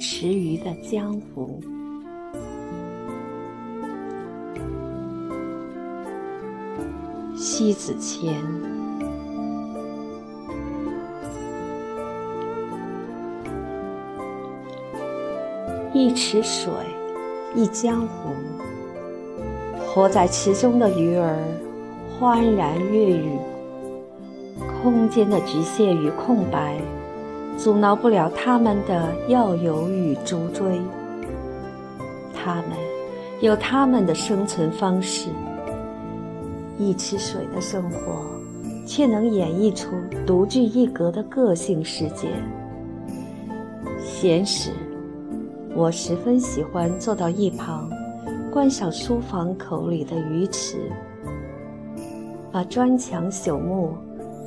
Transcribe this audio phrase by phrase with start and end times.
[0.00, 1.60] 池鱼的江湖。
[7.36, 8.34] 西子谦，
[15.92, 16.72] 一池水，
[17.54, 18.30] 一江湖。
[19.86, 21.36] 活在池中的鱼儿，
[22.18, 23.38] 欢然跃语。
[24.82, 26.80] 空间的局限与空白，
[27.62, 30.80] 阻挠不了他们的要有与逐追。
[32.32, 32.70] 他们
[33.42, 35.28] 有他们的生存方式。
[36.78, 38.24] 一池水的生活，
[38.86, 39.90] 却能演绎出
[40.26, 42.28] 独具一格的个性世界。
[44.02, 44.70] 闲时，
[45.74, 47.90] 我十分喜欢坐到一旁，
[48.50, 50.78] 观赏书房口里的鱼池，
[52.50, 53.92] 把砖墙朽木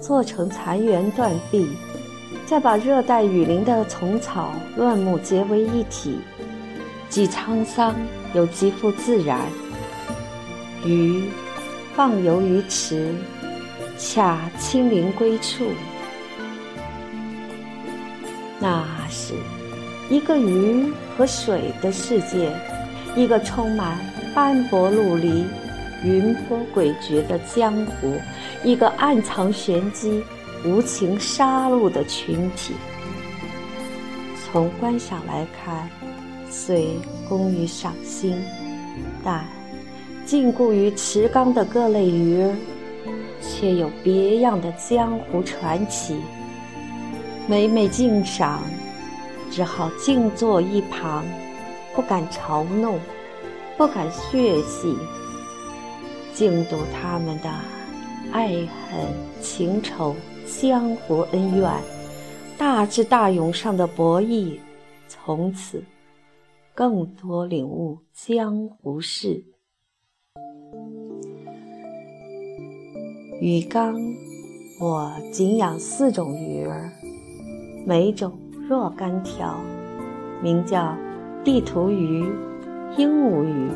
[0.01, 1.67] 做成残垣断壁，
[2.45, 6.19] 再把热带雨林的丛草乱木结为一体，
[7.09, 7.95] 既沧桑
[8.33, 9.39] 又极富自然。
[10.85, 11.23] 鱼。
[11.95, 13.13] 放游于池，
[13.99, 15.63] 恰清灵归处。
[18.59, 19.35] 那是
[20.09, 22.51] 一个鱼和水的世界，
[23.15, 23.95] 一个充满
[24.33, 25.45] 斑驳陆离、
[26.03, 28.19] 云波诡谲的江湖，
[28.63, 30.23] 一个暗藏玄机、
[30.65, 32.73] 无情杀戮的群体。
[34.45, 35.89] 从观赏来看，
[36.49, 36.97] 虽
[37.27, 38.41] 功于赏心，
[39.23, 39.45] 但。
[40.25, 42.55] 禁锢于池缸的各类鱼儿，
[43.41, 46.15] 却有别样的江湖传奇。
[47.45, 48.63] 每每静赏，
[49.51, 51.25] 只好静坐一旁，
[51.93, 52.97] 不敢嘲弄，
[53.77, 54.95] 不敢血洗，
[56.33, 57.51] 静读他们的
[58.31, 59.05] 爱恨
[59.41, 61.71] 情仇、江湖恩怨、
[62.57, 64.57] 大智大勇上的博弈，
[65.07, 65.83] 从此
[66.73, 69.43] 更多领悟江湖事。
[73.41, 73.95] 鱼缸，
[74.79, 76.91] 我仅养四种鱼儿，
[77.85, 78.37] 每种
[78.69, 79.59] 若干条，
[80.41, 80.95] 名叫
[81.43, 82.25] 地图鱼、
[82.97, 83.69] 鹦鹉鱼、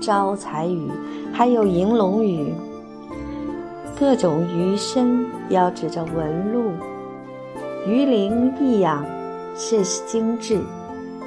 [0.00, 0.90] 招财鱼，
[1.32, 2.52] 还有银龙鱼。
[3.98, 6.72] 各种鱼身标志着纹路，
[7.86, 9.04] 鱼鳞异样，
[9.56, 10.60] 甚是精致，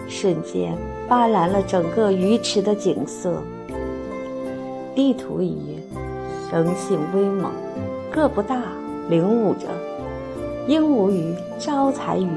[0.07, 3.41] 瞬间斑斓了整个鱼池的景色。
[4.95, 5.77] 地图鱼。
[6.49, 7.51] 生性威猛，
[8.09, 8.61] 个不大，
[9.09, 9.67] 领舞着；
[10.65, 12.29] 鹦鹉鱼、招财鱼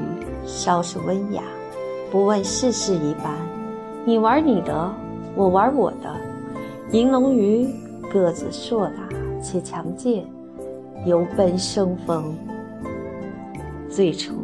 [0.45, 1.41] 稍是温雅，
[2.11, 3.33] 不问世事一般。
[4.03, 4.93] 你玩你的，
[5.33, 6.13] 我玩我的。
[6.91, 7.65] 银龙鱼
[8.11, 9.00] 个子硕大
[9.41, 10.25] 且强健，
[11.05, 12.35] 游奔生风。
[13.89, 14.35] 最初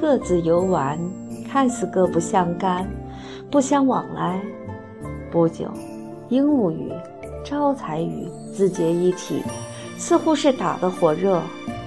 [0.00, 0.98] 各自游玩，
[1.50, 2.86] 看似各不相干，
[3.50, 4.40] 不相往来。
[5.30, 5.70] 不久，
[6.28, 6.92] 鹦鹉鱼。
[7.42, 9.42] 招财鱼自结一体，
[9.96, 11.40] 似乎是打得火热；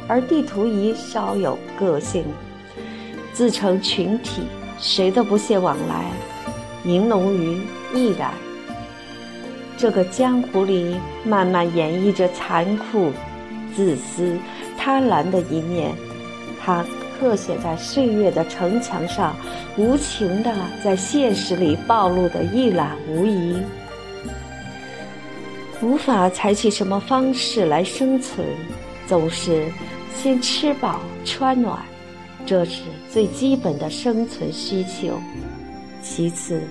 [0.07, 2.25] 而地图仪稍有个性，
[3.33, 4.41] 自成群体，
[4.79, 6.11] 谁都不屑往来。
[6.85, 7.61] 银龙鱼
[7.93, 8.31] 亦然。
[9.83, 10.95] 这个江湖里，
[11.25, 13.11] 慢慢演绎着残酷、
[13.75, 14.37] 自私、
[14.77, 15.93] 贪婪的一面，
[16.63, 16.85] 它
[17.19, 19.35] 刻写在岁月的城墙上，
[19.75, 23.57] 无情的在现实里暴露的一览无遗。
[25.81, 28.47] 无法采取什么方式来生存，
[29.05, 29.69] 总是
[30.15, 31.77] 先吃饱穿暖，
[32.45, 35.19] 这是最基本的生存需求。
[36.01, 36.61] 其次，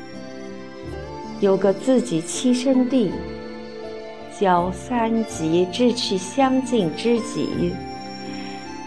[1.42, 3.10] 有个自己栖身地，
[4.38, 7.72] 交三级志趣相近知己，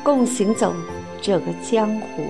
[0.02, 0.74] 共行走
[1.22, 2.24] 这个江湖。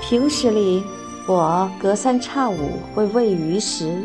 [0.00, 0.82] 平时里，
[1.28, 2.56] 我隔三差五
[2.92, 4.02] 会喂鱼食。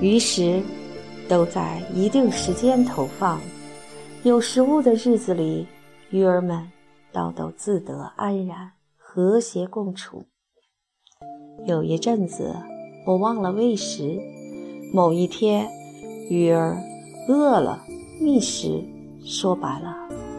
[0.00, 0.62] 鱼食
[1.28, 3.38] 都在一定时间投放，
[4.22, 5.66] 有食物的日子里，
[6.08, 6.66] 鱼儿们
[7.12, 10.24] 倒都自得安然，和谐共处。
[11.64, 12.54] 有一阵子，
[13.04, 14.20] 我忘了喂食。
[14.92, 15.68] 某一天，
[16.28, 16.76] 鱼儿
[17.28, 17.82] 饿了
[18.20, 18.84] 觅食，
[19.24, 19.96] 说白了，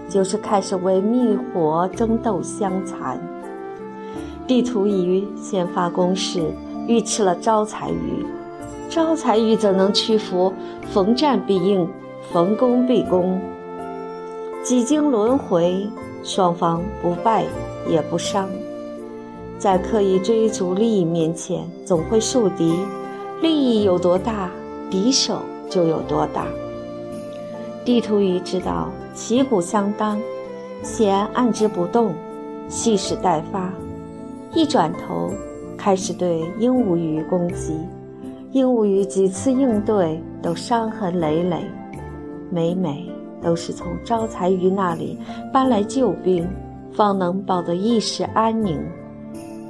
[0.08, 3.20] 就是开始为觅活争斗相残。
[4.46, 6.52] 地图鱼先发攻势，
[6.88, 8.26] 欲吃了招财鱼。
[8.90, 10.54] 招财鱼怎能屈服？
[10.94, 11.86] 逢战必应，
[12.32, 13.42] 逢攻必攻。
[14.64, 15.90] 几经轮回，
[16.24, 17.46] 双方不败
[17.90, 18.48] 也不伤。
[19.58, 22.80] 在刻意追逐利益面前，总会树敌。
[23.42, 24.50] 利益有多大，
[24.90, 25.40] 敌手
[25.70, 26.46] 就有多大。
[27.84, 30.20] 地图鱼知道旗鼓相当，
[30.84, 32.14] 先按之不动，
[32.70, 33.72] 蓄势待发。
[34.54, 35.32] 一转头
[35.78, 37.80] 开始对鹦鹉鱼攻击。
[38.52, 41.64] 鹦鹉鱼几次应对都伤痕累累，
[42.52, 43.10] 每每
[43.42, 45.18] 都是从招财鱼那里
[45.52, 46.48] 搬来救兵，
[46.92, 48.80] 方能保得一时安宁。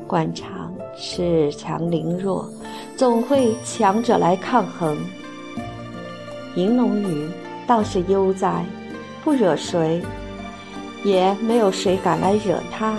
[0.07, 2.49] 官场恃强凌弱，
[2.95, 4.97] 总会强者来抗衡。
[6.55, 7.27] 银龙鱼
[7.67, 8.63] 倒是悠哉，
[9.23, 10.01] 不惹谁，
[11.03, 12.95] 也没有谁敢来惹他。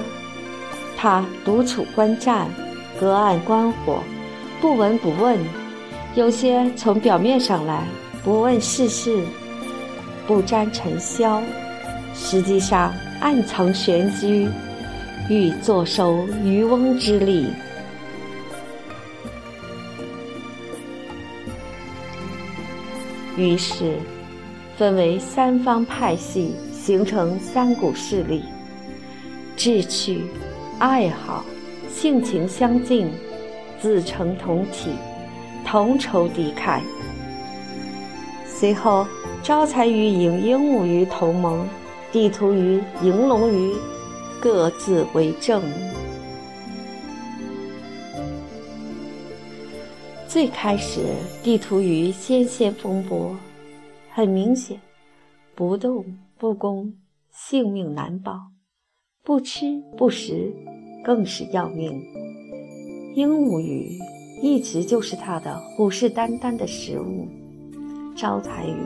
[0.97, 2.49] 他独处观战，
[3.01, 3.99] 隔岸观火，
[4.61, 5.39] 不闻不问。
[6.15, 7.85] 有些从表面上来，
[8.25, 9.23] 不问世事，
[10.27, 11.41] 不沾尘嚣，
[12.15, 14.49] 实际上暗藏玄机，
[15.29, 17.49] 欲坐收渔翁之利。
[23.37, 23.97] 于是，
[24.77, 28.43] 分为三方派系，形成三股势力：
[29.55, 30.23] 志趣、
[30.79, 31.45] 爱好、
[31.91, 33.11] 性情相近，
[33.81, 34.91] 自成同体。
[35.65, 36.81] 同仇敌忾。
[38.47, 39.07] 随后，
[39.43, 41.69] 招财鱼引鹦鹉鱼同盟，
[42.11, 43.75] 地图鱼、迎龙鱼
[44.41, 45.63] 各自为政。
[50.27, 51.01] 最开始，
[51.43, 53.35] 地图鱼先先风波，
[54.13, 54.81] 很明显，
[55.55, 56.05] 不动
[56.37, 56.95] 不攻，
[57.33, 58.35] 性命难保；
[59.25, 60.53] 不吃不食，
[61.05, 62.01] 更是要命。
[63.15, 63.99] 鹦鹉鱼。
[64.41, 67.27] 一直就是他的虎视眈眈的食物，
[68.15, 68.77] 招财鱼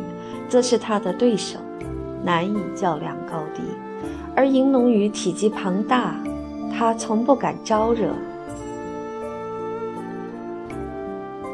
[0.49, 1.59] 则是他的对手，
[2.25, 3.61] 难以较量高低。
[4.35, 6.17] 而银龙鱼体积庞大，
[6.73, 8.09] 它从不敢招惹。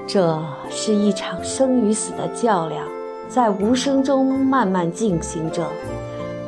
[0.06, 0.40] 这
[0.70, 2.86] 是一场生与死的较量，
[3.28, 5.68] 在无声中慢慢进行着，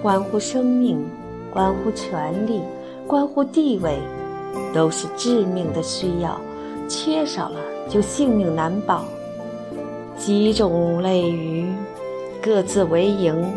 [0.00, 1.04] 关乎生命，
[1.52, 2.62] 关乎权力，
[3.06, 3.98] 关乎地位，
[4.72, 6.40] 都是致命的需要。
[6.88, 9.04] 缺少了就性命难保。
[10.16, 11.66] 几种类鱼
[12.42, 13.52] 各自为营，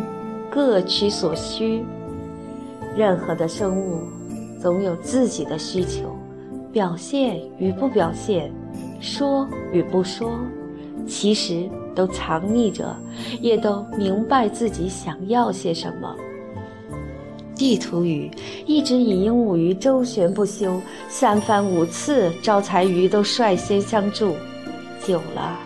[0.50, 1.86] 各取所需。
[2.96, 4.02] 任何的生物
[4.62, 6.16] 总有自己的需求，
[6.72, 8.52] 表现与不表现，
[9.00, 10.32] 说与不说，
[11.08, 12.96] 其实都藏匿着，
[13.42, 16.16] 也都明白自己想要些什么。
[17.56, 18.32] 地图鱼
[18.66, 24.36] 一直以鹦鹉鱼周旋不休，三番五次招财鱼都率先相助，
[25.06, 25.58] 久了，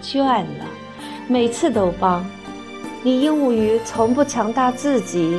[0.00, 0.66] 倦了，
[1.28, 2.24] 每次都帮。
[3.02, 5.38] 你鹦鹉鱼从不强大自己，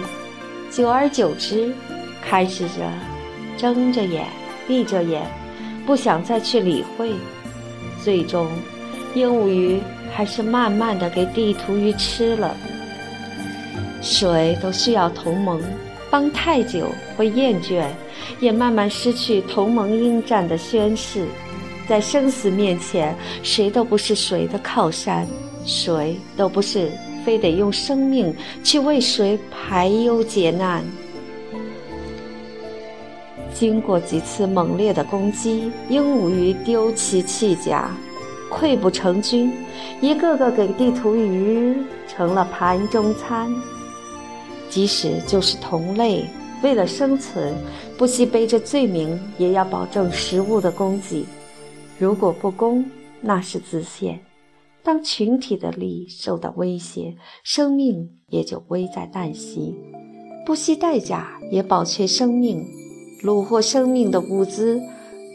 [0.78, 1.74] 久而久之，
[2.22, 2.88] 开始着
[3.58, 4.28] 睁着眼
[4.68, 5.24] 闭着眼，
[5.88, 7.14] 不想再去理会。
[8.04, 8.48] 最终，
[9.16, 9.82] 鹦鹉鱼
[10.14, 12.56] 还是慢慢的给地图鱼吃了。
[14.04, 15.60] 谁都需要同盟，
[16.12, 17.84] 帮太久会厌倦，
[18.40, 21.26] 也慢慢失去同盟应战的宣誓。
[21.90, 25.28] 在生死面前，谁都不是谁的靠山，
[25.66, 26.92] 谁都不是
[27.28, 28.34] 非得用生命
[28.64, 30.82] 去为谁排忧解难。
[33.54, 37.92] 经过几次猛烈的攻击，鹦鹉鱼丢弃弃甲，
[38.50, 39.52] 溃不成军，
[40.00, 41.76] 一个个给地图鱼
[42.08, 43.54] 成了盘中餐。
[44.70, 46.24] 即使就是同类，
[46.64, 47.54] 为了生存，
[47.98, 51.26] 不惜背着罪名，也要保证食物的供给。
[52.00, 52.86] 如果不攻，
[53.20, 54.18] 那是自陷。
[54.88, 57.14] 当群体的利益受到威胁，
[57.44, 59.76] 生命也就危在旦夕。
[60.46, 62.66] 不惜代价也保全生命，
[63.22, 64.80] 虏获生命的物资，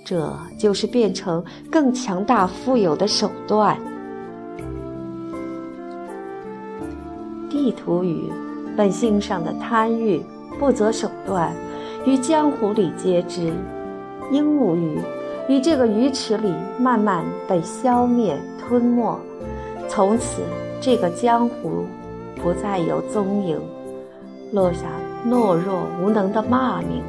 [0.06, 3.78] 这就是变成更强大富有的手段。
[7.50, 8.32] 地图鱼。
[8.74, 10.18] 本性上的贪欲，
[10.58, 11.54] 不择手段，
[12.06, 13.52] 于江湖里皆知。
[14.30, 14.98] 鹦鹉鱼
[15.46, 19.20] 于这个鱼池里慢慢被消灭吞没，
[19.94, 20.40] 从此
[20.80, 21.84] 这个江湖
[22.36, 23.60] 不再有踪影，
[24.50, 24.86] 落下
[25.28, 27.02] 懦弱无能的骂名。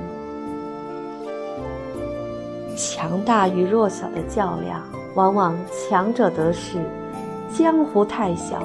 [2.75, 4.83] 强大与弱小的较量，
[5.15, 6.77] 往往强者得势。
[7.53, 8.61] 江湖太小，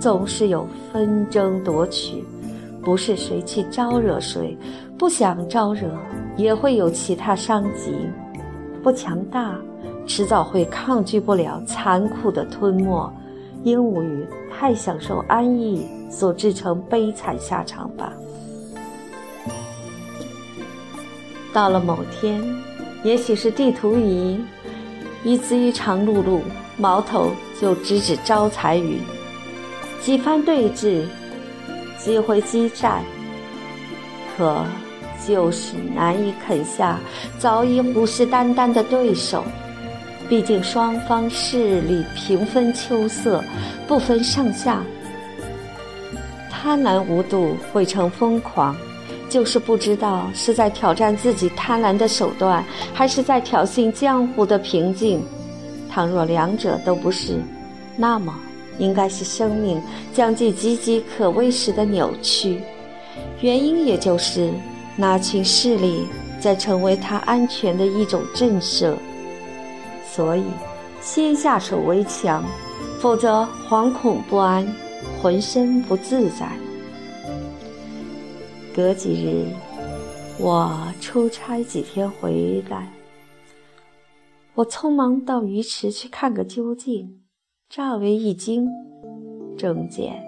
[0.00, 2.24] 总是有纷争夺取。
[2.82, 4.56] 不是谁去招惹谁，
[4.96, 5.90] 不想招惹，
[6.38, 7.94] 也会有其他伤及。
[8.82, 9.56] 不强大，
[10.06, 13.12] 迟早会抗拒不了残酷的吞没。
[13.64, 18.12] 鹦鹉鱼太享受安逸，所制成悲惨下场吧。
[21.52, 22.42] 到了某天，
[23.02, 24.40] 也许是地图仪，
[25.24, 26.40] 一只一长露露，
[26.76, 29.00] 矛头就直指招财鱼，
[30.00, 31.04] 几番对峙。
[31.98, 33.02] 几回激战，
[34.36, 34.64] 可
[35.26, 36.96] 就是难以啃下
[37.40, 39.42] 早已虎视眈眈的对手。
[40.28, 43.42] 毕竟双方势力平分秋色，
[43.86, 44.82] 不分上下。
[46.50, 48.76] 贪婪无度会成疯狂，
[49.28, 55.22] 就是不知道是在挑战自己贪婪的手段，还是在挑衅江湖的平静。
[55.88, 57.40] 倘若两者都不是，
[57.96, 58.34] 那么
[58.78, 59.80] 应该是生命
[60.12, 62.60] 将近岌岌可危时的扭曲。
[63.40, 64.50] 原因也就是
[64.94, 66.06] 那群势力
[66.38, 68.92] 在成为他安全的一种震慑。
[70.10, 70.42] 所以，
[71.00, 72.42] 先下手为强，
[72.98, 74.66] 否则惶恐不安，
[75.20, 76.50] 浑身不自在。
[78.74, 79.46] 隔几日，
[80.40, 82.92] 我出差几天回来，
[84.54, 87.20] 我匆忙到鱼池去看个究竟，
[87.68, 88.68] 乍为一惊，
[89.56, 90.24] 正见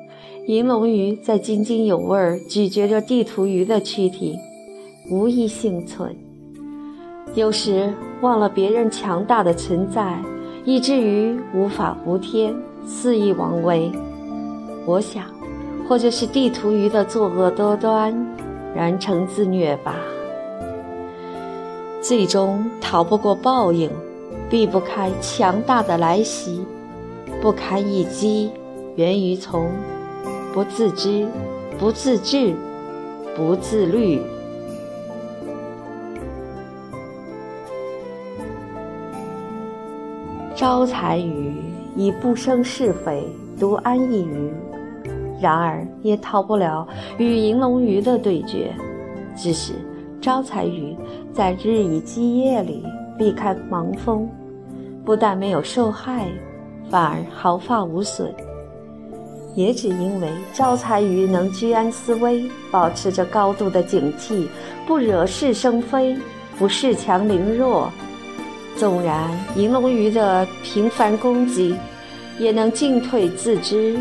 [0.47, 4.37] 银龙鱼在津津有味咀嚼着地图鱼的躯体，
[5.11, 6.17] 无一幸存。
[7.35, 10.19] 有时忘了别人强大的存在，
[10.65, 13.91] 以至于无法无天，肆意妄为。
[14.85, 15.25] 我想，
[15.89, 18.13] 或者是地图鱼的作恶多端，
[18.75, 19.95] 然成自虐吧。
[22.01, 23.89] 最终逃不过报应，
[24.49, 26.65] 避不开强大的来袭，
[27.41, 28.51] 不堪一击，
[28.97, 29.71] 源于从
[30.53, 31.25] 不自知、
[31.79, 32.53] 不自治、
[33.37, 34.21] 不自律。
[40.61, 41.55] 招财鱼
[41.97, 43.27] 以不生是非，
[43.59, 44.53] 独安一隅，
[45.41, 46.87] 然而也逃不了
[47.17, 48.71] 与银龙鱼的对决。
[49.35, 49.73] 只是
[50.21, 50.95] 招财鱼
[51.33, 52.85] 在日以继夜里
[53.17, 54.29] 避开盲风，
[55.03, 56.29] 不但没有受害，
[56.91, 58.31] 反而毫发无损。
[59.55, 64.47] 也只因为招财鱼能居安思危，保持着高度的警惕，
[64.87, 66.15] 不惹是生非，
[66.59, 67.91] 不恃强凌弱。
[68.81, 71.77] 纵然银龙鱼的频繁攻击，
[72.39, 73.95] 也能进退自知，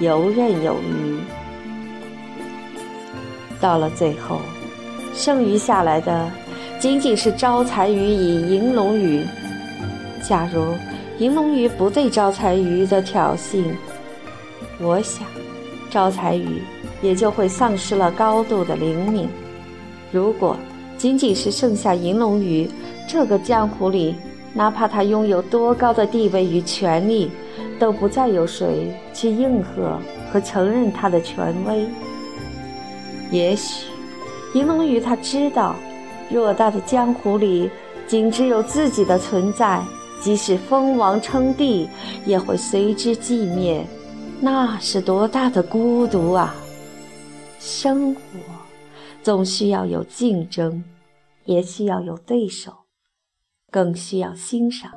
[0.00, 1.20] 游刃有余。
[3.60, 4.40] 到了最后，
[5.12, 6.30] 剩余下来的
[6.80, 9.26] 仅仅是招财鱼与银龙鱼。
[10.26, 10.74] 假如
[11.18, 13.62] 银龙鱼不对招财鱼的挑衅，
[14.80, 15.26] 我想
[15.90, 16.62] 招财鱼
[17.02, 19.28] 也就会丧失了高度的灵敏。
[20.10, 20.56] 如果
[20.96, 22.66] 仅仅是剩下银龙鱼。
[23.12, 24.14] 这个江湖里，
[24.54, 27.30] 哪怕他拥有多高的地位与权力，
[27.78, 29.98] 都不再有谁去应和
[30.32, 31.86] 和承认他的权威。
[33.30, 33.84] 也许，
[34.54, 35.76] 银龙鱼他知道，
[36.30, 37.70] 偌大的江湖里，
[38.06, 39.82] 仅只有自己的存在，
[40.18, 41.86] 即使封王称帝，
[42.24, 43.84] 也会随之寂灭。
[44.40, 46.54] 那是多大的孤独啊！
[47.60, 48.20] 生活
[49.22, 50.82] 总需要有竞争，
[51.44, 52.72] 也需要有对手。
[53.72, 54.90] 更需要欣赏。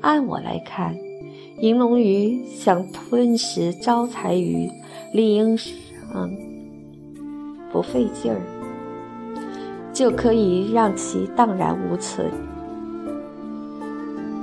[0.00, 0.96] 按我来看，
[1.60, 4.68] 银龙鱼想吞食招财鱼，
[5.14, 5.70] 理应上
[7.72, 8.40] 不费劲儿，
[9.92, 12.26] 就可以让其荡然无存。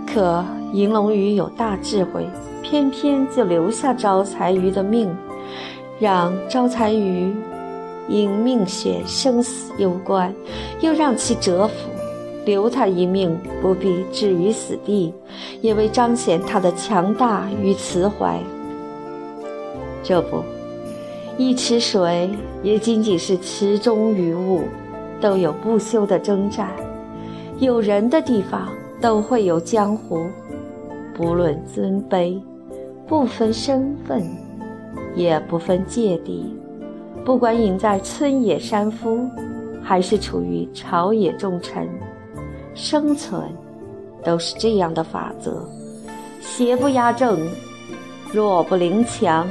[0.08, 2.26] 可银龙鱼有大智慧，
[2.64, 5.14] 偏偏就留下招财鱼的命，
[6.00, 7.34] 让招财鱼
[8.08, 10.34] 因命悬生死攸关，
[10.80, 11.95] 又让其折服。
[12.46, 15.14] 留他一命，不必置于死地，
[15.62, 18.40] 也为彰显他的强大与慈怀。
[20.04, 20.44] 这不，
[21.38, 22.30] 一池水
[22.62, 24.62] 也仅仅是池中鱼物，
[25.20, 26.70] 都有不休的征战。
[27.58, 28.70] 有人的地方
[29.02, 30.28] 都会有江湖，
[31.16, 32.40] 不论尊卑，
[33.08, 34.24] 不分身份，
[35.16, 36.56] 也不分界地。
[37.26, 39.28] 不管隐在村野山夫，
[39.82, 41.90] 还是处于朝野重臣。
[42.76, 43.42] 生存
[44.22, 45.66] 都是这样的法则：
[46.42, 47.40] 邪不压正，
[48.34, 49.48] 弱不凌强，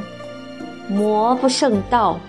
[0.91, 2.21] 魔不胜道。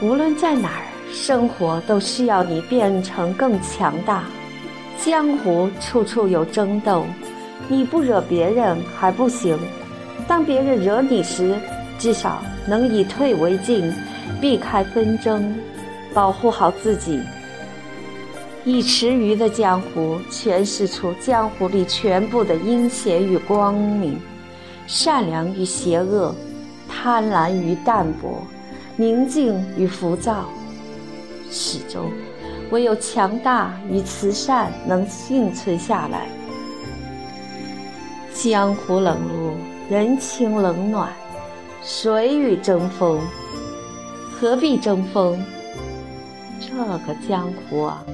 [0.00, 0.82] 无论在哪儿，
[1.12, 4.24] 生活都需要你变成更强大。
[5.04, 7.04] 江湖处处有争斗，
[7.68, 9.58] 你不惹别人还不行，
[10.26, 11.54] 当别人惹你时，
[11.98, 13.92] 至少能以退为进，
[14.40, 15.54] 避开纷争。
[16.16, 17.20] 保护好自己。
[18.64, 24.18] 一池鱼的江湖诠释出江湖里全部的阴险与光明，
[24.86, 26.34] 善良与邪恶，
[26.88, 28.42] 贪婪与淡泊，
[28.96, 30.46] 宁静与浮躁。
[31.50, 32.10] 始终，
[32.70, 36.26] 唯有强大与慈善能幸存下来。
[38.32, 39.52] 江湖冷落，
[39.90, 41.12] 人情冷暖，
[41.82, 43.20] 谁与争锋？
[44.32, 45.38] 何必争锋？
[46.76, 48.04] 这个江湖啊，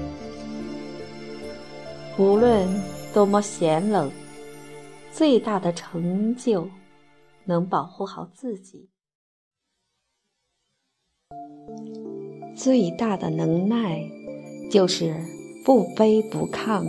[2.16, 2.68] 无论
[3.12, 4.08] 多么险冷，
[5.10, 6.68] 最大的成就
[7.44, 8.88] 能保护好自己，
[12.56, 14.00] 最大的能耐
[14.70, 15.12] 就是
[15.64, 16.86] 不卑不亢，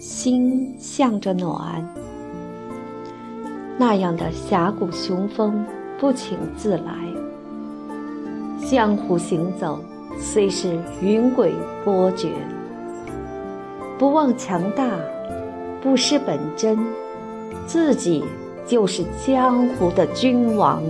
[0.00, 1.84] 心向着暖。
[3.76, 5.66] 那样的侠骨雄风
[5.98, 6.94] 不请自来，
[8.70, 9.82] 江湖行走。
[10.20, 11.52] 虽是云诡
[11.84, 12.28] 波谲，
[13.98, 14.90] 不忘强大，
[15.80, 16.76] 不失本真，
[17.66, 18.24] 自己
[18.66, 20.82] 就是江湖的君王。